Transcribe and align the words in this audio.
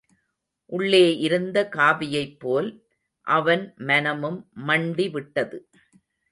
உள்ளே 0.69 1.17
இருந்த 1.17 1.69
காபியைப்போல், 1.71 2.69
அவன் 3.27 3.73
மனமும் 3.77 4.39
மண்டிவிட்டது. 4.67 5.59